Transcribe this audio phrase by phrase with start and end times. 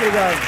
[0.00, 0.40] obrigado.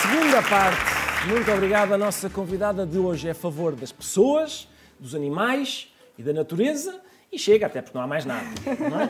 [0.00, 1.28] Segunda parte.
[1.28, 1.92] Muito obrigado.
[1.92, 4.68] A nossa convidada de hoje é a favor das pessoas,
[4.98, 7.00] dos animais e da natureza.
[7.32, 8.46] E chega, até porque não há mais nada.
[8.88, 9.08] Não é?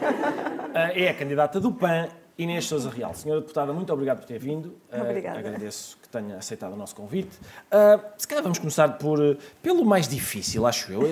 [0.75, 3.13] Ah, é a candidata do PAN, Inês Sousa Real.
[3.13, 4.77] Senhora deputada, muito obrigado por ter vindo.
[4.91, 5.39] Ah, Obrigada.
[5.39, 7.39] agradeço que tenha aceitado o nosso convite.
[7.71, 11.03] Ah, se calhar vamos começar por, pelo mais difícil, acho eu.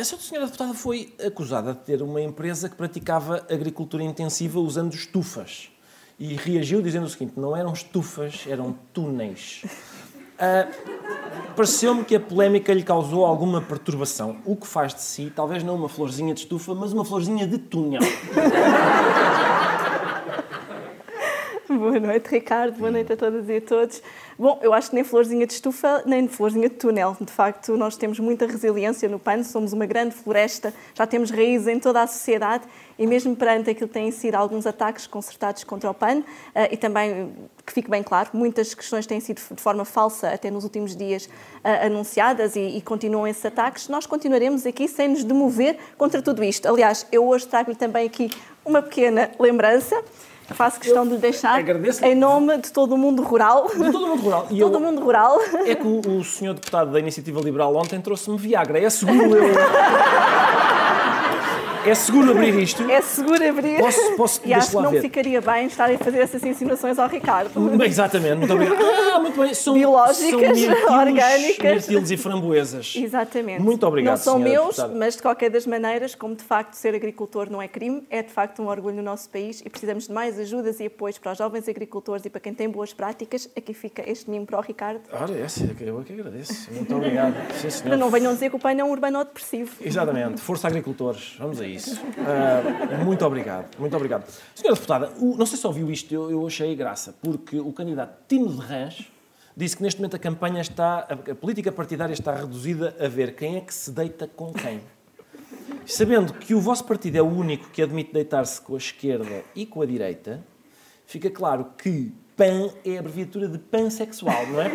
[0.00, 5.70] A senhora deputada foi acusada de ter uma empresa que praticava agricultura intensiva usando estufas.
[6.18, 9.62] E reagiu dizendo o seguinte: não eram estufas, eram túneis.
[10.38, 10.68] Ah,
[11.58, 15.74] Pareceu-me que a polémica lhe causou alguma perturbação, o que faz de si, talvez não
[15.74, 18.00] uma florzinha de estufa, mas uma florzinha de túnel.
[21.76, 22.78] Boa noite, Ricardo.
[22.78, 24.02] Boa noite a todas e a todos.
[24.38, 27.14] Bom, eu acho que nem florzinha de estufa, nem florzinha de túnel.
[27.20, 31.68] De facto, nós temos muita resiliência no PAN, somos uma grande floresta, já temos raízes
[31.68, 32.64] em toda a sociedade
[32.98, 36.22] e mesmo perante aquilo que têm sido alguns ataques concertados contra o PAN,
[36.54, 37.34] eh, e também,
[37.66, 41.28] que fique bem claro, muitas questões têm sido de forma falsa até nos últimos dias
[41.62, 46.42] eh, anunciadas e, e continuam esses ataques, nós continuaremos aqui sem nos demover contra tudo
[46.42, 46.66] isto.
[46.66, 48.30] Aliás, eu hoje trago-lhe também aqui
[48.64, 50.02] uma pequena lembrança.
[50.54, 52.04] Faço questão de lhe deixar agradeço.
[52.04, 53.68] em nome de todo o mundo rural.
[53.68, 54.46] De todo o mundo rural.
[54.50, 55.38] E todo eu- o mundo rural.
[55.66, 58.78] É que o, o senhor deputado da Iniciativa Liberal ontem trouxe-me Viagra.
[58.80, 59.54] É seguro eu.
[61.86, 62.82] É seguro abrir isto?
[62.90, 63.78] É seguro abrir.
[63.78, 65.00] Posso- posso- e acho que não ver.
[65.00, 67.58] ficaria bem estar a fazer essas insinuações ao Ricardo.
[67.76, 68.78] Bem, exatamente, muito obrigado.
[69.14, 69.54] Ah, muito bem.
[69.54, 71.72] São, Biológicas, são mirtilos, orgânicas.
[71.88, 72.94] Mirtilos e framboesas.
[72.96, 73.62] Exatamente.
[73.62, 74.94] Muito obrigado, Não são meus, deputada.
[74.94, 78.30] mas de qualquer das maneiras, como de facto ser agricultor não é crime, é de
[78.30, 81.38] facto um orgulho no nosso país e precisamos de mais ajudas e apoios para os
[81.38, 83.48] jovens agricultores e para quem tem boas práticas.
[83.56, 85.00] Aqui fica este mimo para o Ricardo.
[85.12, 86.68] Ora, essa, eu é que agradeço.
[86.72, 87.34] Muito obrigado.
[87.60, 87.96] Sim, senhor.
[87.96, 89.70] Não venham dizer que o PAN é um urbano depressivo.
[89.80, 90.40] Exatamente.
[90.40, 91.34] Força Agricultores.
[91.38, 92.00] Vamos a isso.
[92.18, 93.76] Ah, muito obrigado.
[93.78, 94.24] Muito obrigado.
[94.54, 98.16] Senhora deputada, o- não sei se ouviu isto, eu, eu achei graça, porque o candidato
[98.28, 99.10] Tino de Rãs
[99.56, 103.34] disse que neste momento a campanha está, a, a política partidária está reduzida a ver
[103.34, 104.80] quem é que se deita com quem.
[105.86, 109.64] Sabendo que o vosso partido é o único que admite deitar-se com a esquerda e
[109.64, 110.44] com a direita,
[111.06, 114.68] fica claro que PAN é a abreviatura de pansexual, não é?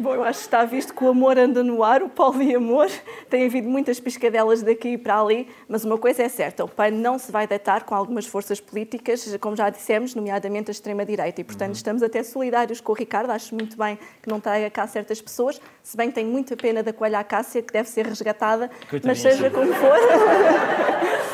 [0.00, 2.88] Bom, eu acho que está visto que o amor anda no ar, o poliamor.
[3.28, 7.18] Tem havido muitas piscadelas daqui para ali, mas uma coisa é certa: o PAN não
[7.18, 11.42] se vai deitar com algumas forças políticas, como já dissemos, nomeadamente a extrema-direita.
[11.42, 13.30] E, portanto, estamos até solidários com o Ricardo.
[13.30, 16.82] Acho muito bem que não traga cá certas pessoas, se bem que tenho muita pena
[16.82, 19.54] da coelha Acácia, que deve ser resgatada, mas Coitadinha, seja sim.
[19.54, 19.98] como for.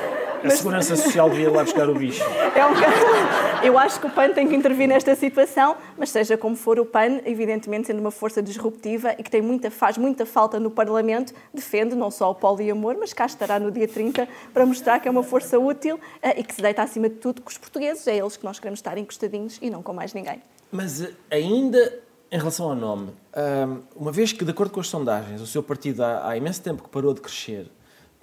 [0.45, 2.23] A Segurança Social devia lá buscar o bicho.
[2.55, 2.75] É um
[3.65, 6.85] Eu acho que o PAN tem que intervir nesta situação, mas seja como for, o
[6.85, 11.33] PAN, evidentemente sendo uma força disruptiva e que tem muita, faz muita falta no Parlamento,
[11.53, 15.11] defende não só o poliamor, mas cá estará no dia 30 para mostrar que é
[15.11, 18.07] uma força útil eh, e que se deita acima de tudo com os portugueses.
[18.07, 20.43] É eles que nós queremos estar encostadinhos e não com mais ninguém.
[20.71, 24.89] Mas eh, ainda em relação ao nome, hum, uma vez que, de acordo com as
[24.89, 27.71] sondagens, o seu partido há, há imenso tempo que parou de crescer,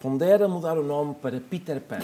[0.01, 1.99] pondera mudar o nome para Peter Pan.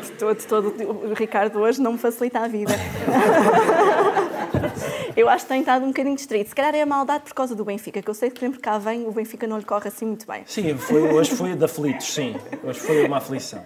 [0.00, 2.72] De todo, de todo, o Ricardo hoje não me facilita a vida.
[5.16, 6.48] Eu acho que tem estado um bocadinho distraído.
[6.48, 8.62] Se calhar é a maldade por causa do Benfica, que eu sei que sempre que
[8.62, 10.42] cá vem, o Benfica não lhe corre assim muito bem.
[10.46, 12.34] Sim, foi, hoje foi de aflitos, sim.
[12.64, 13.62] Hoje foi uma aflição.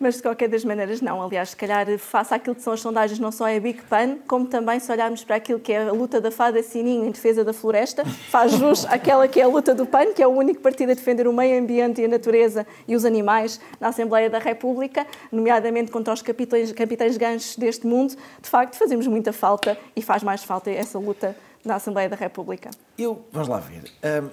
[0.00, 1.20] Mas de qualquer das maneiras, não.
[1.20, 4.46] Aliás, se calhar, face àquilo que são as sondagens, não só é Big Pan, como
[4.46, 7.52] também se olharmos para aquilo que é a luta da fada Sininho em defesa da
[7.52, 10.92] floresta, faz jus àquela que é a luta do PAN, que é o único partido
[10.92, 15.04] a defender o meio ambiente e a natureza e os animais na Assembleia da República,
[15.32, 18.14] nomeadamente contra os capitães, capitães ganchos deste mundo.
[18.40, 22.70] De facto, fazemos muita falta e faz mais falta essa luta na Assembleia da República.
[22.96, 23.82] Eu, vamos lá ver.
[24.22, 24.30] Hum,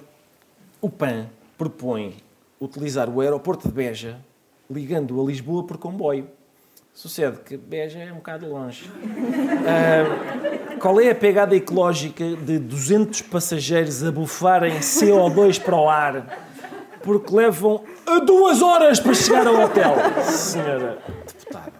[0.80, 1.28] o PAN
[1.58, 2.16] propõe
[2.60, 4.18] utilizar o aeroporto de Beja
[4.70, 6.28] ligando a Lisboa por comboio.
[6.92, 8.90] Sucede que Beja é um bocado longe.
[8.90, 16.46] Hum, qual é a pegada ecológica de 200 passageiros a bufarem CO2 para o ar
[17.02, 19.94] porque levam a duas horas para chegar ao hotel?
[20.24, 21.75] Senhora deputada.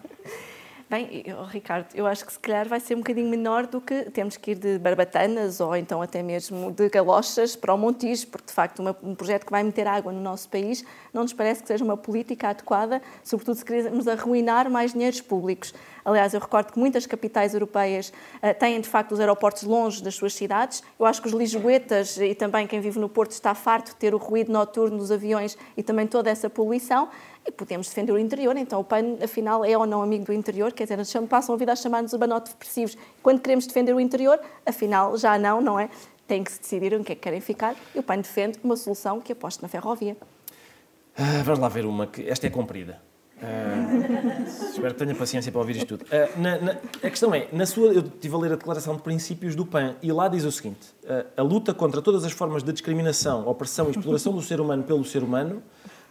[0.89, 4.05] Bem, eu- Ricardo, eu acho que se calhar vai ser um bocadinho menor do que
[4.13, 8.47] temos que ir de Barbatanas ou então até mesmo de Galochas para o Montijo, porque
[8.47, 11.61] de facto uma- um projeto que vai meter água no nosso país não nos parece
[11.63, 15.75] que seja uma política adequada, sobretudo se queremos arruinar mais dinheiros públicos.
[16.07, 20.15] Aliás, eu recordo que muitas capitais europeias eh, têm de facto os aeroportos longe das
[20.15, 20.81] suas cidades.
[20.97, 24.15] Eu acho que os lisboetas e também quem vive no Porto está farto de ter
[24.15, 27.09] o ruído noturno dos aviões e também toda essa poluição.
[27.45, 30.73] E podemos defender o interior, então o PAN, afinal, é ou não amigo do interior,
[30.73, 32.97] quer dizer, passam a vida a chamar-nos urbanote depressivos.
[33.21, 35.91] Quando queremos defender o interior, afinal, já não, não é?
[36.29, 39.21] Tem que se decidir que é que querem ficar e o PAN defende uma solução
[39.21, 40.17] que aposte na ferrovia.
[41.19, 43.01] Ah, vamos lá ver uma, que esta é comprida.
[43.43, 43.86] Ah,
[44.77, 46.07] espero que tenha paciência para ouvir isto tudo.
[46.11, 49.03] Ah, na- na- a questão é, na sua, eu estive a ler a Declaração de
[49.03, 52.63] Princípios do PAN e lá diz o seguinte: ah, a luta contra todas as formas
[52.63, 55.63] de discriminação, opressão e exploração do ser humano pelo ser humano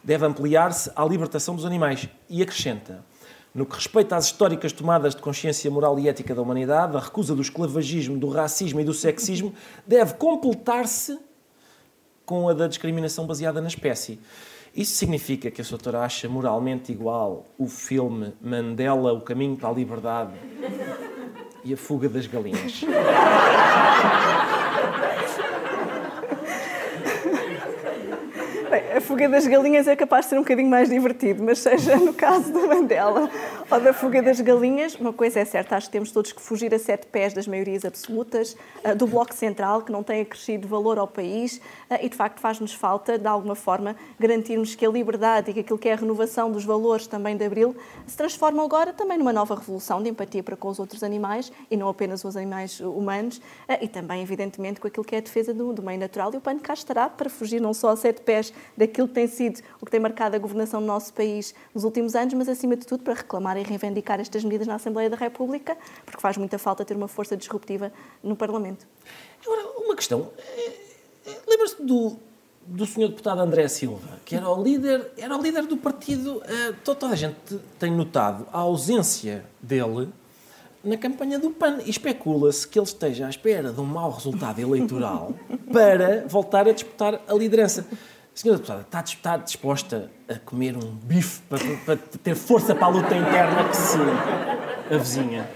[0.04, 2.08] deve ampliar-se à libertação dos animais.
[2.30, 3.04] E acrescenta:
[3.54, 7.34] no que respeita às históricas tomadas de consciência moral e ética da humanidade, a recusa
[7.34, 9.54] do esclavagismo, do racismo e do sexismo
[9.88, 11.18] deve completar-se
[12.26, 14.20] com a da discriminação baseada na espécie.
[14.76, 19.70] Isso significa que a sua doutora acha moralmente igual o filme Mandela, O Caminho para
[19.70, 20.34] a Liberdade
[21.64, 22.84] e a Fuga das Galinhas.
[28.70, 31.96] Bem, a fuga das galinhas é capaz de ser um bocadinho mais divertido, mas seja
[31.96, 33.30] no caso da Mandela
[33.70, 36.74] ou da fuga das galinhas, uma coisa é certa, acho que temos todos que fugir
[36.74, 41.00] a sete pés das maiorias absolutas, ah, do Bloco Central, que não tem acrescido valor
[41.00, 41.60] ao país
[41.90, 45.62] ah, e, de facto, faz-nos falta, de alguma forma, garantirmos que a liberdade e que
[45.62, 47.76] aquilo que é a renovação dos valores também de Abril
[48.06, 51.76] se transformam agora também numa nova revolução de empatia para com os outros animais e
[51.76, 55.56] não apenas os animais humanos ah, e também, evidentemente, com aquilo que é a defesa
[55.56, 58.22] do, do meio natural e o PAN cá estará para fugir não só a sete
[58.22, 61.84] pés daquilo que tem sido o que tem marcado a governação do nosso país nos
[61.84, 65.18] últimos anos, mas acima de tudo para reclamar e reivindicar estas medidas na Assembleia da
[65.18, 67.92] República, porque faz muita falta ter uma força disruptiva
[68.24, 68.86] no Parlamento.
[69.46, 70.30] Agora, uma questão.
[70.38, 70.68] É,
[71.28, 72.18] é, Lembra-se do,
[72.66, 76.42] do senhor deputado André Silva, que era o líder, era o líder do partido.
[76.46, 77.36] eh, to- toda a gente
[77.80, 80.10] tem notado a ausência dele
[80.84, 84.60] na campanha do PAN e especula-se que ele esteja à espera de um mau resultado
[84.60, 85.34] eleitoral
[85.74, 87.88] para voltar a disputar a liderança.
[88.36, 92.90] Senhora deputada, está, está disposta a comer um bife para, para ter força para a
[92.90, 93.98] luta interna que se
[94.94, 95.50] avizinha?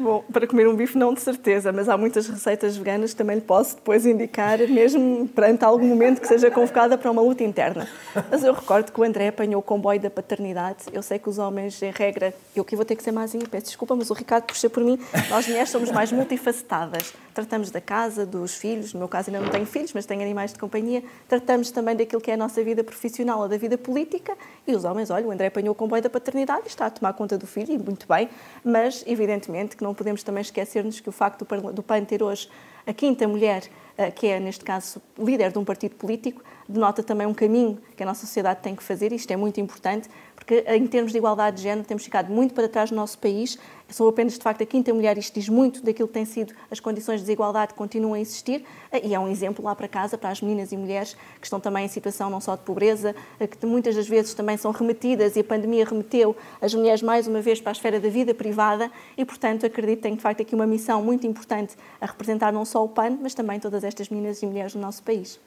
[0.00, 3.34] Bom, para comer um bife não de certeza, mas há muitas receitas veganas que também
[3.34, 7.88] lhe posso depois indicar, mesmo perante algum momento que seja convocada para uma luta interna.
[8.30, 10.84] Mas eu recordo que o André apanhou o comboio da paternidade.
[10.92, 13.66] Eu sei que os homens, em regra, eu aqui vou ter que ser mais peço
[13.66, 15.00] desculpa, mas o Ricardo puxa por mim.
[15.28, 17.12] Nós mulheres somos mais multifacetadas.
[17.34, 20.52] Tratamos da casa, dos filhos, no meu caso ainda não tenho filhos, mas tenho animais
[20.52, 21.02] de companhia.
[21.28, 24.36] Tratamos também daquilo que é a nossa vida profissional ou da vida política.
[24.64, 27.12] E os homens, olha, o André apanhou o comboio da paternidade e está a tomar
[27.14, 28.28] conta do filho, e muito bem,
[28.64, 32.48] mas evidentemente que não podemos também esquecer-nos que o facto do PAN ter hoje
[32.86, 33.64] a quinta mulher,
[33.96, 38.02] eh, que é, neste caso, líder de um partido político, denota também um caminho que
[38.02, 41.56] a nossa sociedade tem que fazer, isto é muito importante, porque em termos de igualdade
[41.56, 43.58] de género temos ficado muito para trás no nosso país.
[43.88, 46.78] Sou apenas, de facto, a quinta mulher, isto diz muito daquilo que têm sido as
[46.78, 50.18] condições de desigualdade que continuam a existir, eh, e é um exemplo lá para casa,
[50.18, 53.46] para as meninas e mulheres que estão também em situação não só de pobreza, eh,
[53.46, 57.40] que muitas das vezes também são remetidas, e a pandemia remeteu as mulheres mais uma
[57.40, 60.54] vez para a esfera da vida privada, e, portanto, acredito que tem, de facto, aqui
[60.54, 64.42] uma missão muito importante a representar não só o PAN, mas também todas estas meninas
[64.42, 65.38] e mulheres do nosso país.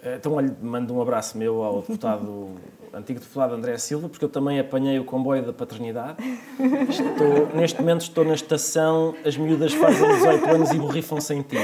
[0.00, 2.50] Então, olha, mando um abraço meu ao deputado,
[2.94, 6.16] antigo deputado André Silva, porque eu também apanhei o comboio da paternidade.
[6.88, 11.56] Estou, neste momento estou na estação, as miúdas fazem 18 anos e borrifam-se em ti.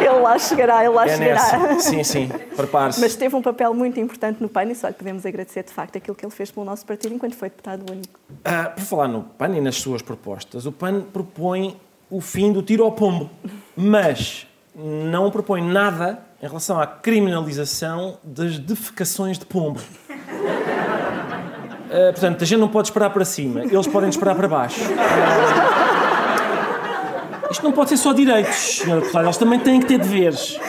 [0.00, 1.58] Ele lá chegará, ele lá É chegará.
[1.58, 1.80] nessa.
[1.80, 3.00] Sim, sim, prepare-se.
[3.00, 5.96] Mas teve um papel muito importante no PAN e só lhe podemos agradecer, de facto,
[5.98, 8.18] aquilo que ele fez pelo nosso partido enquanto foi deputado único.
[8.44, 11.76] Ah, por falar no PAN e nas suas propostas, o PAN propõe
[12.12, 13.30] o fim do tiro ao pombo,
[13.74, 19.80] mas não propõe nada em relação à criminalização das defecações de pombo.
[21.90, 24.82] Ah, portanto, a gente não pode esperar para cima, eles podem esperar para baixo.
[24.98, 25.72] Ah,
[27.50, 30.60] isto não pode ser só direitos, senhora deputada, eles também têm que ter deveres.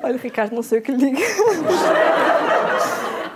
[0.00, 1.18] Olha, Ricardo, não sei o que lhe digo.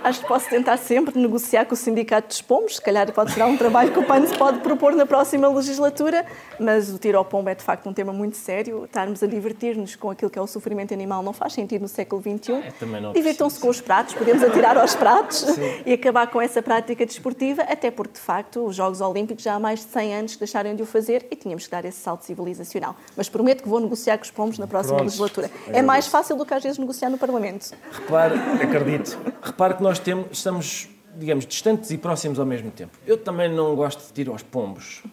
[0.09, 2.77] Acho que posso tentar sempre negociar com o Sindicato dos Pombos.
[2.77, 6.25] Se calhar pode ser um trabalho que o PAN se pode propor na próxima legislatura,
[6.59, 8.85] mas o tiro ao pombo é de facto um tema muito sério.
[8.85, 12.23] Estarmos a divertir-nos com aquilo que é o sofrimento animal não faz sentido no século
[12.23, 12.53] XXI.
[12.53, 15.45] É, Divirtam-se com os pratos, podemos atirar aos pratos
[15.85, 19.59] e acabar com essa prática desportiva, até porque de facto os Jogos Olímpicos já há
[19.59, 22.25] mais de 100 anos que deixaram de o fazer e tínhamos que dar esse salto
[22.25, 22.95] civilizacional.
[23.15, 25.05] Mas prometo que vou negociar com os pombos na próxima Pronto.
[25.05, 25.51] legislatura.
[25.67, 27.75] É mais fácil do que às vezes negociar no Parlamento.
[27.91, 29.19] Repare, acredito.
[29.39, 32.97] Repare que nós temos, estamos, digamos, distantes e próximos ao mesmo tempo.
[33.05, 35.03] Eu também não gosto de tiro aos pombos,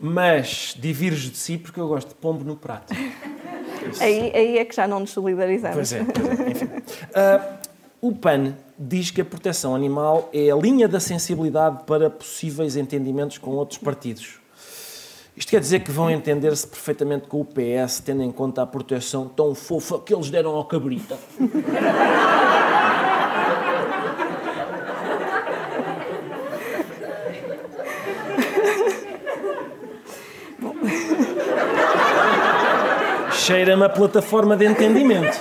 [0.00, 2.94] mas divirjo de si porque eu gosto de pombo no prato.
[3.98, 5.74] Aí, aí é que já não nos solidarizamos.
[5.74, 6.50] Pois é, pois é.
[6.50, 6.68] enfim.
[7.14, 7.56] Ah,
[8.00, 13.38] o PAN diz que a proteção animal é a linha da sensibilidade para possíveis entendimentos
[13.38, 14.38] com outros partidos.
[15.36, 19.28] Isto quer dizer que vão entender-se perfeitamente com o PS, tendo em conta a proteção
[19.28, 21.18] tão fofa que eles deram ao cabrita.
[33.40, 35.38] Cheira-me a plataforma de entendimento.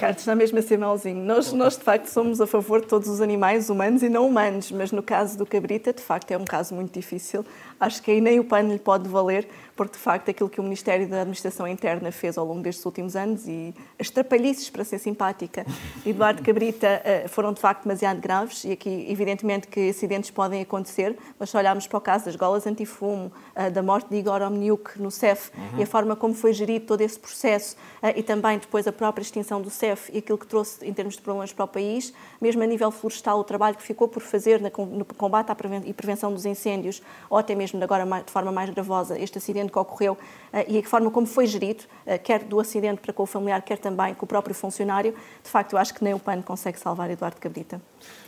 [0.00, 1.22] Ricardo está mesmo a ser mauzinho.
[1.22, 4.72] Nós, nós, de facto, somos a favor de todos os animais humanos e não humanos,
[4.72, 7.44] mas no caso do cabrita, de facto, é um caso muito difícil.
[7.78, 10.62] Acho que aí nem o pano lhe pode valer, porque, de facto, aquilo que o
[10.62, 14.98] Ministério da Administração Interna fez ao longo destes últimos anos e as trapalhices, para ser
[14.98, 15.66] simpática,
[16.04, 21.14] Eduardo Cabrita, eh, foram, de facto, demasiado graves e aqui, evidentemente, que acidentes podem acontecer,
[21.38, 25.00] mas se olharmos para o caso das golas antifumo, eh, da morte de Igor Omniuk
[25.00, 25.80] no CEF uhum.
[25.80, 29.22] e a forma como foi gerido todo esse processo eh, e também depois a própria
[29.22, 32.62] extinção do CEF e aquilo que trouxe em termos de problemas para o país, mesmo
[32.62, 35.50] a nível florestal, o trabalho que ficou por fazer no combate
[35.84, 39.78] e prevenção dos incêndios, ou até mesmo agora de forma mais gravosa, este acidente que
[39.78, 40.16] ocorreu
[40.52, 43.62] eh, e a forma como foi gerido, eh, quer do acidente para com o familiar,
[43.62, 46.78] quer também com o próprio funcionário, de facto, eu acho que nem o PAN consegue
[46.78, 47.80] salvar Eduardo Cabrita.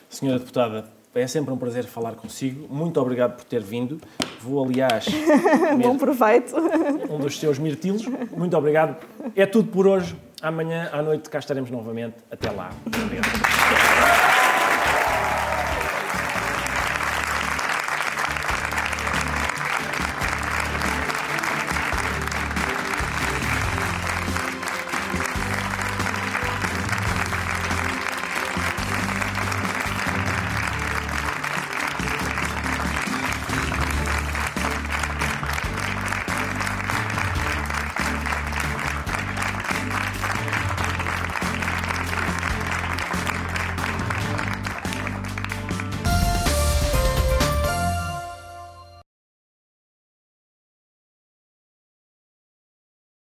[0.08, 2.66] Senhora Deputada, é sempre um prazer falar consigo.
[2.72, 4.00] Muito obrigado por ter vindo.
[4.40, 5.06] Vou, aliás.
[5.82, 6.54] Bom proveito.
[7.10, 8.06] Um dos seus mirtilos.
[8.34, 8.96] Muito obrigado.
[9.36, 10.16] É tudo por hoje.
[10.42, 12.16] Amanhã à noite cá estaremos novamente.
[12.30, 12.70] Até lá.
[12.86, 13.81] Obrigado.